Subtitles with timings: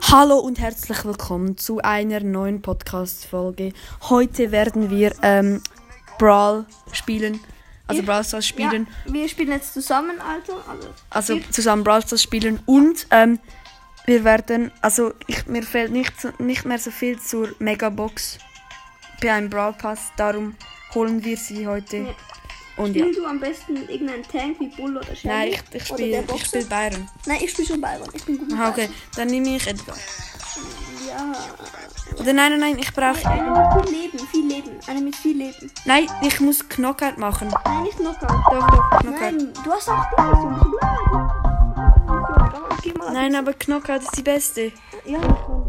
[0.00, 3.72] Hallo und herzlich willkommen zu einer neuen Podcast-Folge.
[4.08, 5.62] Heute werden wir ähm,
[6.18, 7.40] Brawl spielen.
[7.86, 8.86] Also Ich- Brawl Stars spielen.
[9.06, 10.20] Ja, wir spielen jetzt zusammen.
[10.20, 10.60] Also,
[11.10, 12.60] Also wir- zusammen Brawl Stars spielen.
[12.66, 13.38] Und ähm,
[14.06, 14.72] wir werden.
[14.80, 18.38] Also ich, mir fehlt nicht, nicht mehr so viel zur Megabox
[19.20, 20.12] bei einem Brawl Pass.
[20.16, 20.54] Darum
[20.94, 21.96] holen wir sie heute.
[21.98, 22.14] Ja.
[22.76, 23.04] Und ja.
[23.04, 25.34] spiel du am besten irgendeinen Tank wie Bull oder Shelly.
[25.34, 27.08] Nein, ich, ich spiele ich spiel Byron.
[27.26, 28.08] Nein, ich spiele schon Byron.
[28.14, 28.88] Ich bin gut Aha, okay.
[29.16, 29.96] Dann nehme ich Edgar.
[31.08, 31.32] Ja.
[32.18, 33.26] Oder nein, nein, nein, ich brauche.
[33.28, 34.70] Eine mit viel Leben, viel Leben.
[34.86, 35.70] Eine mit viel Leben.
[35.84, 37.52] Nein, ich muss Knockout machen.
[37.64, 38.30] Nein, nicht Knockout.
[38.30, 39.20] Doch, doch, Knockout.
[39.20, 40.60] Nein, du hast auch die Mission.
[40.60, 41.42] So bleiben.
[42.82, 44.72] Geh mal Nein, aber Knockout ist die beste.
[45.04, 45.61] Ja, das kann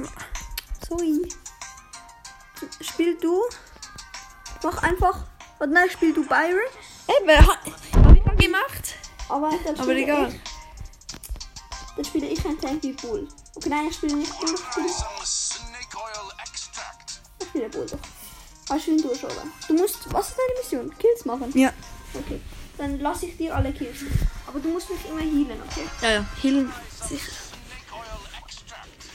[0.00, 0.08] ma
[0.88, 1.28] Sorry.
[2.80, 3.40] Spiel du.
[4.62, 5.24] Mach einfach.
[5.58, 6.58] Warte, nein, spiel du Byron.
[7.06, 7.58] Ey, wer hat.
[7.94, 8.94] Hab ich mal gemacht?
[9.28, 10.28] Aber dann Aber spiele egal.
[10.28, 10.40] Ich,
[11.96, 13.28] dann spiele ich ein Tank wie Bull.
[13.54, 14.54] Okay, nein, ich spiele nicht Bull.
[14.54, 17.20] Ich spiele, Some snake oil extract.
[17.40, 17.98] ich spiele Bull doch.
[18.68, 19.46] Aber ich bin durch, oder?
[19.68, 20.12] Du musst.
[20.12, 20.98] Was ist deine Mission?
[20.98, 21.52] Kills machen?
[21.56, 21.72] Ja.
[22.14, 22.40] Okay.
[22.78, 23.98] Dann lasse ich dir alle Kills.
[24.46, 25.86] Aber du musst mich immer healen, okay?
[26.02, 26.26] Ja, ja.
[26.42, 26.72] Healen.
[27.08, 27.32] Sicher.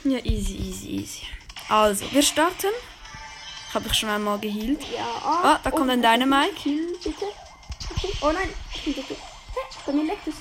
[0.04, 1.22] Ja, easy, easy, easy.
[1.68, 2.72] Also, wir starten.
[3.74, 4.82] Habe ich schon einmal geheilt.
[4.96, 5.06] Ja.
[5.24, 6.54] Ah, da kommt ein Dynamite.
[6.56, 7.26] Kill, bitte.
[7.92, 8.14] Okay.
[8.22, 9.06] Oh nein, ich bin tot.
[9.10, 9.60] Hä?
[9.86, 10.36] Bei mir leckt es.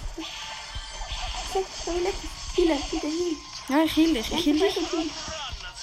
[1.84, 2.56] Bei mir leckt es.
[2.56, 3.36] Heale, bitte heal.
[3.68, 4.32] Ja, ich heal dich.
[4.32, 4.76] Ich heal dich.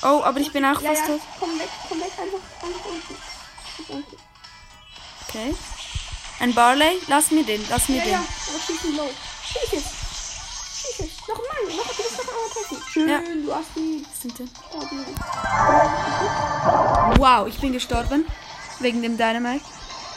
[0.01, 1.07] Oh, aber ich bin auch ja, fast ja.
[1.07, 1.21] tot.
[1.39, 3.15] Komm weg, komm weg, einfach, einfach unten.
[3.87, 4.17] Unten.
[5.27, 5.55] Okay.
[6.39, 6.99] Ein Barley.
[7.07, 7.63] Lass mir den.
[7.69, 8.11] Lass mir Ja, den.
[8.13, 9.09] ja, aber schieß ihn low.
[9.43, 9.83] Schieß es.
[10.81, 11.27] Schieß es.
[11.27, 12.03] Noch mal, noch, du
[12.53, 12.77] treffen.
[12.91, 13.19] Schön, Ja.
[13.19, 14.05] du hast die.
[14.09, 14.49] Was sind denn?
[14.73, 15.05] Oh, die.
[17.19, 18.25] Wow, ich bin gestorben.
[18.79, 19.63] Wegen dem Dynamite.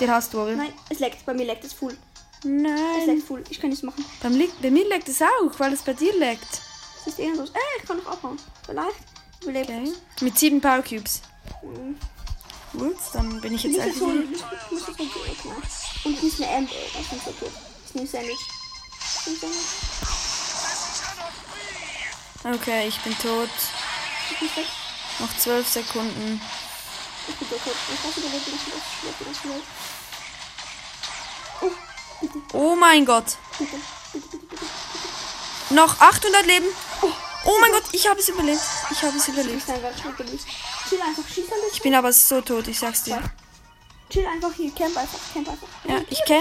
[0.01, 0.39] Der hast du?
[0.45, 1.93] Nein, es leckt, bei mir leckt es full.
[2.41, 3.07] Es Nein.
[3.07, 4.05] leckt full, ich kann nichts machen.
[4.23, 6.61] Beim liegt, bei mir leckt es auch, weil es bei dir leckt.
[7.01, 7.51] Es ist irgendwas.
[7.51, 8.39] Äh, ich kann noch abhauen.
[8.65, 8.97] Vielleicht
[9.43, 9.93] überlebt Okay.
[10.21, 11.23] Mit sieben Power Cubes.
[11.63, 11.97] Mhm.
[12.79, 13.97] Gut, dann bin ich jetzt einfach.
[13.97, 14.01] ich
[14.71, 16.05] muss jetzt.
[16.05, 17.53] Und nicht eine Amp, ey, das ist so tot.
[17.89, 18.39] Ich nehme Sandwich.
[19.21, 20.18] Ich nehme Sandwich.
[22.45, 23.51] Okay, ich bin tot.
[24.31, 24.65] Ich bin.
[25.19, 26.41] Noch zwölf Sekunden.
[27.29, 27.61] Ich bin tot.
[27.65, 28.81] Ich weiß überlebt das schnell.
[28.87, 29.63] Ich überlebe das schnell.
[31.61, 31.71] Oh,
[32.21, 33.37] bitte, Oh mein Gott.
[33.59, 33.77] bitte,
[34.13, 35.75] bitte, bitte, bitte.
[35.75, 36.67] Noch 800 Leben.
[37.45, 38.61] Oh mein Gott, ich habe es überlebt.
[38.91, 39.65] Ich habe es überlebt.
[39.67, 40.47] bin einfach schnell gelöst.
[40.89, 43.23] Chill einfach, schieß ein Ich bin aber so tot, ich sag's dir.
[44.11, 45.69] Chill einfach hier, camp einfach, camp einfach.
[45.85, 46.23] Ja, ich.
[46.25, 46.41] Geh,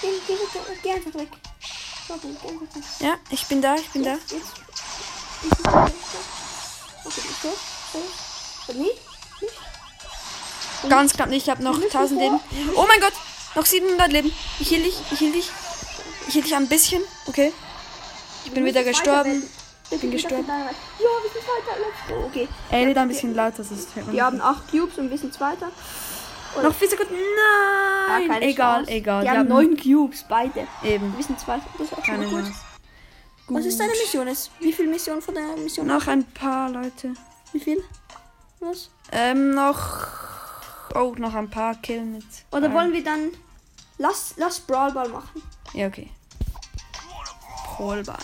[0.00, 0.36] geh, geh,
[0.82, 1.28] geh einfach weg.
[3.00, 4.14] Ja, ich bin da, ich bin da.
[4.14, 4.52] Ist ist?
[10.88, 12.40] Ganz knapp nicht, ich habe noch 1000 Leben.
[12.74, 13.12] Oh mein Gott,
[13.54, 14.32] noch 700 Leben.
[14.58, 15.50] Ich heal dich, ich heal dich.
[16.28, 17.52] Ich heal dich ein bisschen, okay.
[18.44, 19.48] Ich bin wieder gestorben.
[19.90, 20.46] Ich bin gestorben.
[20.48, 20.54] Ja,
[20.98, 21.78] wir sind weiter.
[21.78, 22.24] Let's go.
[22.26, 22.48] Okay.
[22.70, 25.34] Ey, red ein bisschen lauter, sonst hört man Wir haben 8 Cubes und wir sind
[26.52, 26.68] Zweiter.
[26.68, 27.14] Noch 4 Sekunden.
[28.08, 28.90] Nein, keine egal, Chance.
[28.92, 29.24] egal.
[29.24, 30.66] Wir Wir haben 9 Cubes, beide.
[30.82, 31.64] Eben, Wir sind Zweiter.
[31.78, 32.44] Das ist auch schon keine mal gut.
[32.44, 32.60] Chance.
[33.48, 34.28] Was ist deine Mission?
[34.28, 34.50] Ist?
[34.60, 35.86] Wie viel Mission von der Mission?
[35.86, 37.14] Noch ein paar Leute.
[37.52, 37.82] Wie viel?
[38.60, 38.90] Was?
[39.10, 40.06] Ähm, noch.
[40.94, 42.24] Oh, noch ein paar Killen mit.
[42.50, 43.30] Oder ähm, wollen wir dann.
[43.98, 45.42] Lass, lass Brawl Ball machen.
[45.74, 46.08] Ja, okay.
[47.82, 48.16] Brawlball.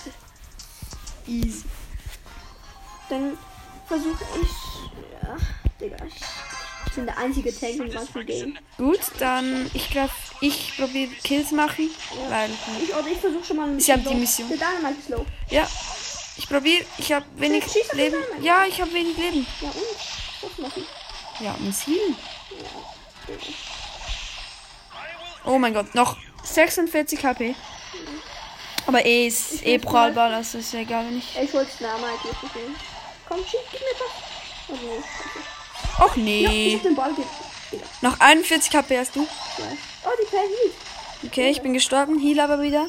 [1.26, 1.64] Easy.
[3.08, 3.36] Dann
[3.86, 4.50] versuche ich.
[5.22, 5.36] Ja,
[5.80, 6.14] Digga, ich,
[6.88, 8.58] ich bin der einzige Tank im ganzen Game.
[8.76, 10.10] Gut, dann ich glaube,
[10.40, 11.90] ich probiere Kills machen,
[12.28, 12.50] weil
[12.82, 13.68] Ich, oder ich versuche schon mal.
[13.68, 14.14] haben bisschen die.
[14.14, 14.48] Mission.
[14.48, 15.26] Der Dynamite ist low.
[15.50, 15.68] ja,
[16.36, 16.84] ich probiere.
[16.98, 18.16] Ich habe wenig Schieß auf den Leben.
[18.42, 19.46] Ja, ich habe wenig Leben.
[19.60, 20.48] Ja, und?
[20.50, 20.86] Was machen?
[21.40, 22.16] Ja, muss healen.
[25.44, 27.54] Oh mein Gott, noch 46 HP.
[28.86, 31.36] Aber eh ist eh weiß Brawlball, also ist ja egal, wenn ich.
[31.38, 32.80] Ich wollte Dynamite jetzt nicht.
[33.28, 34.70] Komm, schieß, gib mir das.
[34.70, 35.02] Oh nee.
[35.98, 36.80] Och Ja, ich nee.
[36.96, 37.16] hab.
[37.70, 39.22] Digga, Noch 41 HP hast du.
[39.22, 39.78] ich weiß.
[40.04, 40.74] Oh, die Heat.
[41.26, 42.18] Okay, ich bin gestorben.
[42.18, 42.86] Heal aber wieder.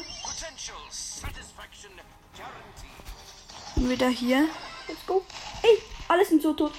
[3.76, 4.48] Bin wieder hier.
[4.88, 5.22] Let's go.
[5.62, 5.78] Ey,
[6.08, 6.72] alle sind so tot.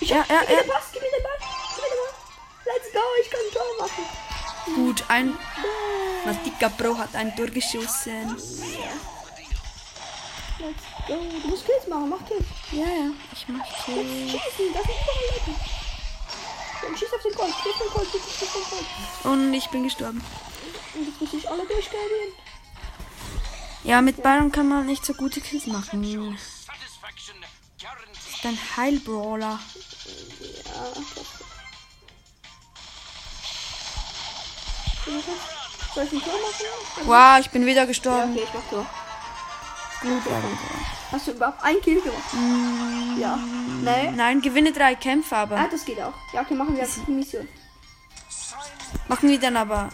[0.00, 0.62] Ja, ja, Gib mir ja.
[0.62, 1.38] den Pass, gib mir den Ball.
[1.74, 2.74] Gib mir den Ball.
[2.74, 4.04] Let's go, ich kann ein Tor machen.
[4.74, 5.38] Gut, ein.
[6.26, 8.36] Matika Pro hat ein Tor geschossen.
[10.64, 11.14] Let's go.
[11.42, 12.46] Du musst Kills machen, mach Kills.
[12.72, 14.30] Ja, ja, ich mach Kills.
[14.30, 15.52] Schießen, das sind überall Leute.
[16.82, 18.86] Dann schieß auf den Gold, schieß auf den Gold, schieß auf den Gold.
[19.24, 20.24] Und ich bin gestorben.
[20.94, 22.32] Und jetzt muss ich alle durchgehen.
[23.84, 26.02] Ja, mit Byron kann man nicht so gute Kills machen.
[26.02, 26.38] Guaranteed.
[28.34, 29.60] Ist ein Heilbrawler.
[35.06, 35.20] Ja,
[35.84, 36.66] das Soll ich ein Tor machen?
[37.04, 38.32] Wow, ich bin wieder Ja, gestorben.
[38.32, 38.86] okay, ich mach Tor.
[40.04, 40.42] Gut, aber-
[41.12, 42.18] Hast du überhaupt ein Kill gemacht?
[43.18, 43.38] Ja.
[43.82, 44.10] Nee.
[44.10, 45.68] Nein, gewinne drei Kämpfe, Ah, aber.
[45.70, 46.12] das geht auch.
[46.32, 47.48] Ja, okay, machen wir die Mission.
[49.08, 49.88] Machen wir dann aber.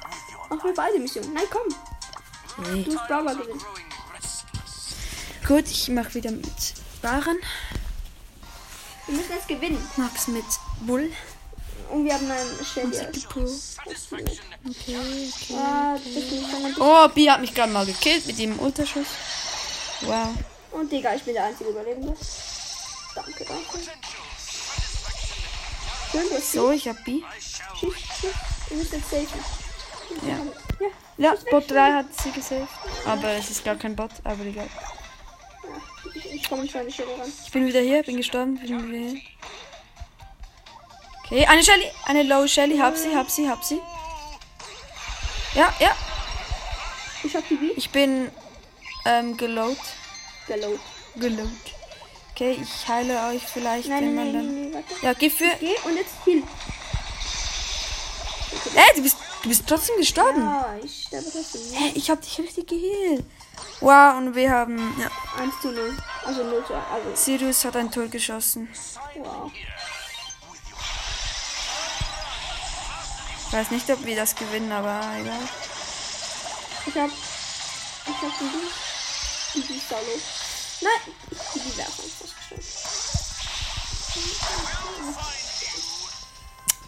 [0.48, 1.32] Machen wir beide Missionen.
[1.34, 1.62] Nein, komm.
[2.74, 2.84] Nee.
[2.84, 3.60] Du musst Brawler gewinnen.
[5.46, 7.38] Gut, ich mache wieder mit Waren.
[9.06, 9.78] Wir müssen jetzt gewinnen.
[9.96, 10.44] Max mit
[10.80, 11.12] Bull.
[11.90, 12.96] Und wir haben einen Shelly.
[12.96, 13.46] Okay,
[14.68, 15.32] okay.
[15.56, 15.96] Ah.
[16.78, 19.06] Oh, Bi hat mich gerade mal gekillt mit dem Ultraschuss.
[20.02, 20.28] Wow.
[20.72, 22.16] Und Digga, ich bin der einzige Überlebende.
[23.14, 23.78] Danke, danke.
[26.10, 27.22] Schön, So, ich hab shall
[27.78, 28.30] Schieß, schieß.
[28.68, 29.44] Du musst jetzt safen.
[30.26, 30.36] Ja.
[30.80, 30.90] Ja.
[31.18, 32.66] Ja, Bot 3 hat sie gesaved.
[33.04, 34.68] Aber es ist gar kein Bot, aber egal.
[36.14, 37.30] Ich, ich komme nicht an die Stelle ran.
[37.44, 39.20] Ich bin wieder hier, bin gestorben, bin wieder hier.
[41.26, 43.80] Okay, eine Shelly, eine Low Shelly, hab sie, hab sie, hab sie.
[45.54, 45.94] Ja, ja,
[47.22, 47.66] Ich hab die B.
[47.76, 48.30] ich bin
[49.04, 49.78] ähm, gelowt.
[50.46, 50.80] Geload.
[51.16, 51.48] Gelowt.
[52.32, 54.84] Okay, ich heile euch vielleicht, Nein, nein, nein, nein.
[55.02, 55.50] Ja, geh für.
[55.60, 56.42] Geh und jetzt Heal.
[58.74, 60.42] Ey, du bist, du bist trotzdem gestorben.
[60.42, 61.60] Ja, ich sterbe trotzdem.
[61.74, 63.24] Hä, ich hab dich richtig geheilt.
[63.80, 64.78] Wow, und wir haben.
[64.98, 65.10] Ja,
[65.42, 65.96] 1 zu 0.
[66.24, 66.84] Also 0 zu 1.
[66.92, 68.68] Also, Sirius hat ein Tor geschossen.
[69.16, 69.50] wow.
[73.46, 75.40] Ich weiß nicht, ob wir das gewinnen, aber egal.
[76.86, 77.10] Ich hab.
[77.10, 78.89] Ich hab die
[79.54, 79.60] B.
[79.60, 80.20] Die solo.
[80.82, 81.14] Nein,
[81.54, 82.20] die wäre fast
[82.50, 82.64] gestorben.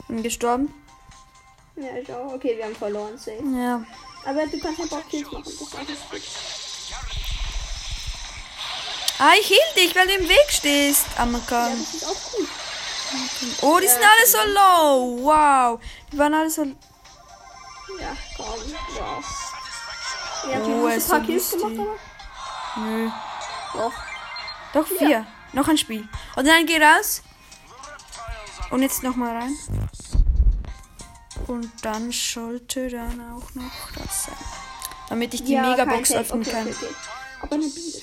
[0.08, 0.74] Bin gestorben.
[1.76, 2.32] Ja, ich auch.
[2.34, 3.42] Okay, wir haben verloren, safe.
[3.54, 3.82] Ja.
[4.24, 5.52] Aber du kannst einfach Kills machen.
[9.18, 11.78] Ah, ich hielt dich, weil du im Weg stehst, Ja, Amerikan.
[11.78, 12.48] das ist auch gut.
[13.62, 15.18] Oh, die sind alle so low.
[15.22, 15.80] Wow.
[16.10, 16.64] Die waren alle so.
[16.64, 18.46] Ja, komm.
[18.46, 19.24] Wow.
[20.50, 21.96] Ja, Oh, okay, du er hast ein paar Kills gemacht, aber.
[22.76, 23.10] Nö.
[23.74, 23.92] Doch.
[24.72, 25.26] Doch, vier.
[25.52, 26.08] Noch ein Spiel.
[26.36, 27.22] Und dann geh raus.
[28.70, 29.56] Und jetzt nochmal rein.
[31.46, 34.36] Und dann sollte dann auch noch das sein.
[35.08, 36.68] Damit ich die Ja, Megabox kein öffnen okay, kann.
[36.68, 36.94] Okay, okay.
[37.42, 38.02] Aber eine B ist.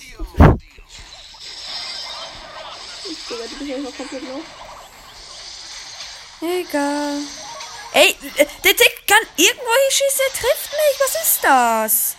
[3.29, 4.41] Digga, du bist ja noch komplett low.
[6.41, 7.21] Egal.
[7.93, 10.99] Ey, der Tick kann irgendwo hier schießen, er trifft mich.
[10.99, 12.18] Was ist das?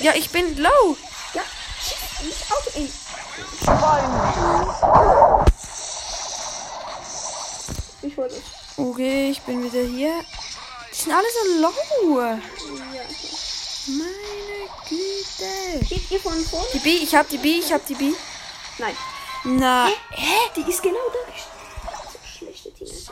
[0.00, 0.96] Ja, ich bin low.
[1.34, 1.42] Ja,
[1.80, 2.26] schieß.
[2.26, 2.92] Nicht Auto in.
[8.02, 8.42] Ich wollte es.
[8.76, 10.24] Okay, ich bin wieder hier.
[10.92, 12.20] Die sind alle so low.
[12.20, 12.38] Ja.
[13.88, 15.84] Meine Güte.
[15.88, 16.66] Geht ihr von vorne?
[16.74, 18.12] Die B, ich hab die B, ich hab die B.
[18.78, 18.96] Nein.
[19.44, 20.36] Na, Hä?
[20.56, 21.32] Die ist genau da.
[22.12, 23.08] So schlechte Teams.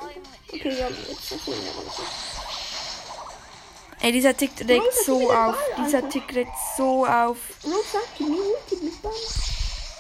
[0.53, 2.01] Okay, ja, jetzt noch wir raus.
[4.07, 5.57] Ey, dieser Tick regt so auf.
[5.57, 6.09] Ball, Dieser?
[6.09, 7.39] Tick regt so auf.
[7.65, 9.13] Rose sagt, gib mir Ball.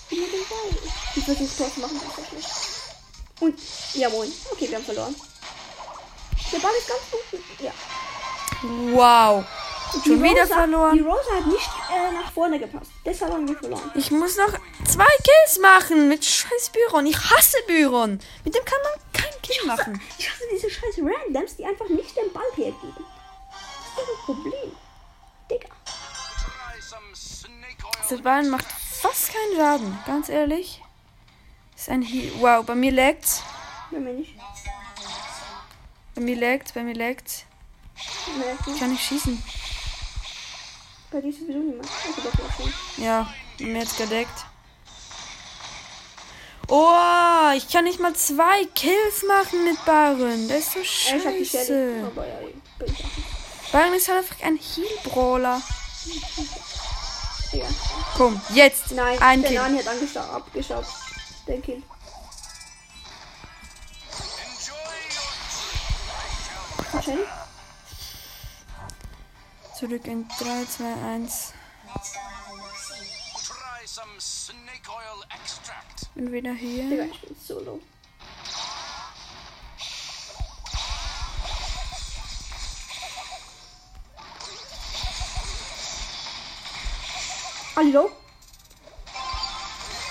[0.08, 0.90] Gib mir den Ball.
[1.14, 2.50] Die versucht Tor zu machen, das ist schlecht.
[3.40, 3.58] Und,
[3.94, 4.28] jawohl.
[4.52, 5.14] Okay, wir haben verloren.
[6.52, 7.40] Der Ball ist ganz gut.
[7.58, 7.72] Ja.
[8.92, 9.44] Wow.
[10.04, 10.96] Schon wieder verloren.
[10.96, 12.90] Die Rosa hat nicht äh, nach vorne gepasst.
[13.04, 13.90] Deshalb haben wir verloren.
[13.94, 14.52] Ich muss noch
[14.84, 17.06] zwei Kills machen mit scheiß Byron.
[17.06, 18.20] Ich hasse Byron.
[18.44, 20.00] Mit dem kann man keinen Kill machen.
[20.18, 23.04] Ich hasse diese scheiß Randoms, die einfach nicht den Ball hergeben.
[23.96, 24.72] Das ist das Problem.
[25.50, 25.68] Digga.
[27.84, 28.08] Oil.
[28.08, 30.82] Sylvain macht fast keinen Schaden, ganz ehrlich.
[31.76, 32.32] Ist ein Heal.
[32.40, 33.42] Wow, bei mir lagt's.
[33.90, 34.34] Bei mir nicht.
[36.14, 36.94] Bei mir lagt's, bei mir.
[36.94, 37.14] Nee,
[38.66, 39.42] Ich kann nicht schießen.
[41.10, 41.88] Bei dir sowieso niemand.
[41.88, 44.44] Also ja mir jetzt gedeckt.
[46.68, 50.48] Oh, ich kann nicht mal zwei Kills machen mit Byron.
[50.48, 50.80] Das ist so
[51.16, 52.02] ich hab die Shelly.
[52.04, 52.12] scheiße.
[53.72, 55.62] Byron ist halt einfach ein Heal-Brawler.
[57.52, 57.66] Ja.
[58.16, 58.92] Komm, jetzt.
[58.92, 59.60] Nein, ein der Kill.
[59.60, 60.86] Nani hat angeschaut, abgeschaut.
[61.46, 61.82] Den Kill.
[67.02, 67.24] Shelly?
[69.78, 71.52] Zurück in 3, 2, 1.
[73.46, 76.12] try some snake oil extract.
[76.14, 76.88] Bin wieder hier.
[76.88, 77.80] Digga, ich bin solo.
[87.76, 88.10] Hallo?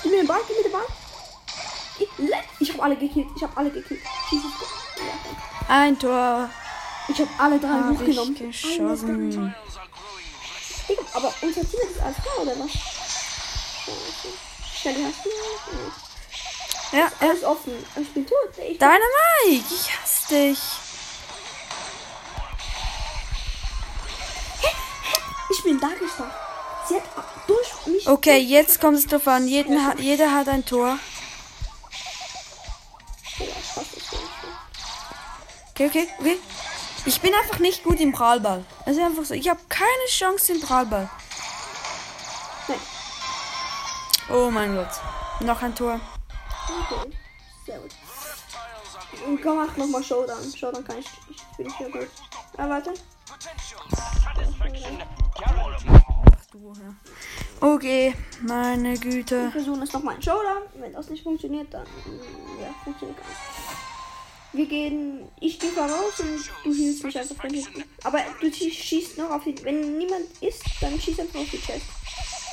[0.04, 0.86] Gib mir den Ball, gib mir den Ball.
[1.98, 4.02] Ich, le- ich hab alle gekillt, ich hab alle gekillt.
[5.68, 6.50] Ein Tor
[7.08, 8.36] ich hab alle drei habe hochgenommen.
[8.36, 9.38] ich geschossen.
[9.40, 9.56] Are.
[10.90, 12.72] Digga, aber unser Team ist alles klar, oder was?
[14.82, 15.30] Shelly, hast du?
[16.98, 17.12] Ja.
[17.20, 17.74] Er ist offen.
[17.96, 18.36] Ich bin tot.
[18.58, 20.60] Ich Dynamite, ich hasse dich.
[25.52, 26.45] Ich bin da gestanden.
[26.88, 28.08] Sie hat durch mich.
[28.08, 29.48] Okay, jetzt kommt es drauf an.
[29.48, 30.98] Jeden ha jeder hat ein Tor.
[35.72, 36.40] Okay, okay, okay.
[37.06, 38.66] Ich bin einfach nicht gut im Prallball.
[38.86, 39.34] Es ist einfach so.
[39.34, 41.10] Ich habe keine Chance im Prallball.
[42.68, 42.80] Nein.
[44.32, 44.90] Oh mein Gott.
[45.42, 46.00] Noch ein Tor.
[46.90, 47.12] Okay.
[47.66, 47.92] Sehr gut.
[49.26, 50.54] Und komm, mach nochmal Showdown.
[50.56, 51.08] Showdown kann ich.
[51.30, 52.10] Ich bin hier gut.
[52.58, 52.94] Ah, warte.
[54.60, 54.98] Okay,
[58.42, 59.44] meine Güte.
[59.44, 60.64] Wir versuchen es nochmal in Showdown.
[60.76, 61.84] Wenn das nicht funktioniert, dann.
[61.84, 63.40] mm, Ja, funktioniert gar nicht.
[64.54, 65.28] Wir gehen.
[65.42, 67.84] Ich gehe voraus und du hielst mich einfach von hinten.
[68.04, 69.56] Aber du schie- schießt noch auf die.
[69.64, 71.86] Wenn niemand ist, dann schießt einfach auf die Chest.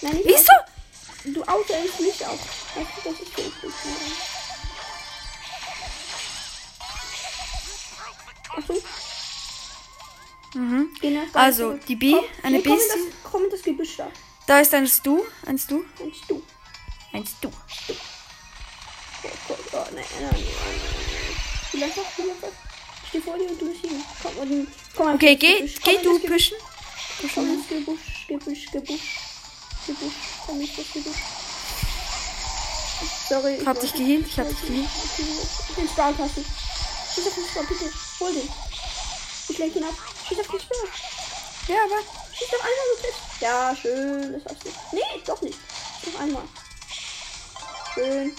[0.02, 0.52] Nein, nicht Wieso?
[0.52, 0.64] Auf,
[1.34, 2.40] du auto nicht auf.
[2.76, 3.52] Weißt du, Das ist gut.
[8.56, 8.76] Achtung.
[8.76, 8.80] Mhm.
[8.80, 9.01] Geh
[10.54, 11.86] nach Also, zurück.
[11.86, 12.98] die B, Komm, eine nee, komm in Bestie.
[13.22, 14.10] das- Komm in das Gebüsch da.
[14.46, 15.20] Da ist ein Stu.
[15.46, 15.82] Ein Stu.
[16.00, 16.42] Ein Stu.
[17.12, 17.48] Ein Stu.
[19.24, 20.42] Oh, oh, oh, nein, nein, nein, nein.
[21.68, 22.48] Spiel einfach, spiel einfach.
[23.04, 23.90] Ich steh vor dir und du bist hier.
[24.22, 24.66] Komm, und,
[24.96, 26.56] komm einfach Okay, geh, geh du pushen.
[27.34, 29.00] Komm ins Gebüsch, Gebüsch, Gebüsch.
[29.86, 30.12] Gebüsch,
[30.44, 31.16] komm ins Gebüsch.
[33.28, 33.54] Sorry.
[33.60, 34.88] Ich hab dich geheilt, ich hab dich geheilt.
[35.76, 36.42] Den Star hast du.
[36.42, 37.90] Star, bitte.
[38.20, 38.48] Hol den.
[39.48, 39.94] Ich lenk ihn ab.
[40.40, 40.88] Auf den Star.
[41.68, 42.00] Ja, aber.
[42.32, 43.40] Schieß doch einmal fest.
[43.40, 44.32] Ja, schön.
[44.32, 44.70] Das hast du.
[44.92, 45.58] Nee, doch nicht.
[46.06, 46.42] Noch einmal.
[47.94, 48.36] Schön.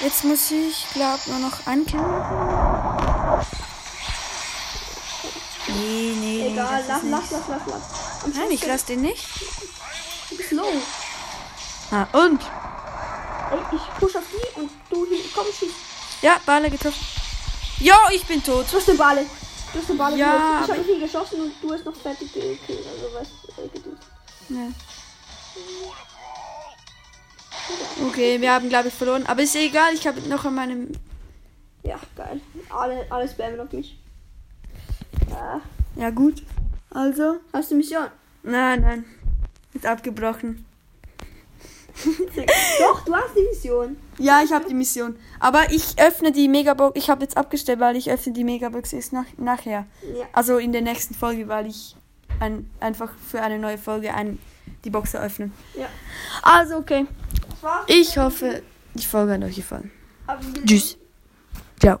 [0.00, 3.46] Jetzt muss ich, glaub, nur noch einen Kill machen.
[5.66, 6.48] Nee, nee.
[6.52, 8.24] Egal, das lass, ist lass, lass, lass, lass.
[8.24, 9.26] Am Nein, ich lass den nicht.
[10.30, 10.72] Du bist low.
[11.90, 12.40] Ah, und?
[13.50, 15.24] Ey, ich push auf die und du hier.
[15.34, 15.72] Komm, schieß.
[16.22, 17.04] Ja, Bale getroffen.
[17.80, 18.66] Ja, ich bin tot.
[18.70, 19.26] Du hast eine Bale.
[19.72, 20.16] Du hast eine Bale.
[20.16, 22.60] Ja, ich aber- hab ihn geschossen und du hast noch fertig gekillt.
[22.68, 24.54] Also was äh.
[24.54, 24.68] Ja.
[28.08, 29.24] Okay, wir haben, glaube ich, verloren.
[29.26, 30.92] Aber ist egal, ich habe noch an meinem.
[31.84, 32.40] Ja, geil.
[32.68, 33.96] Alle, alle spammen auf mich.
[35.30, 35.60] Ja.
[35.96, 36.42] Ja, gut.
[36.90, 37.36] Also?
[37.52, 38.06] Hast du Mission?
[38.42, 39.04] Nein, nein.
[39.72, 40.66] Ist abgebrochen.
[42.80, 43.96] Doch, du hast die Mission.
[44.20, 45.16] Ja, ich habe die Mission.
[45.38, 46.96] Aber ich öffne die Megabox.
[46.96, 49.86] Ich habe jetzt abgestellt, weil ich öffne die Megabox erst nach, nachher.
[50.02, 50.26] Ja.
[50.32, 51.96] Also in der nächsten Folge, weil ich
[52.38, 54.38] ein, einfach für eine neue Folge ein,
[54.84, 55.52] die Box eröffnen.
[55.74, 55.86] Ja.
[56.42, 57.06] Also, okay.
[57.86, 58.62] Ich hoffe,
[58.94, 59.90] die Folge hat euch gefallen.
[60.66, 60.96] Tschüss.
[61.78, 61.98] Ciao.